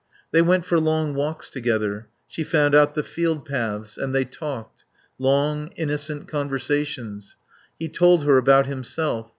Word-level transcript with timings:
They 0.31 0.41
went 0.41 0.65
for 0.65 0.79
long 0.79 1.13
walks 1.13 1.47
together. 1.47 2.07
She 2.27 2.43
found 2.43 2.73
out 2.73 2.95
the 2.95 3.03
field 3.03 3.45
paths. 3.45 3.99
And 3.99 4.15
they 4.15 4.25
talked. 4.25 4.83
Long, 5.19 5.67
innocent 5.75 6.27
conversations. 6.27 7.35
He 7.77 7.87
told 7.87 8.23
her 8.23 8.39
about 8.39 8.65
himself. 8.65 9.29